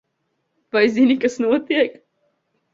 [0.77, 1.91] Vai zini, kas notiek?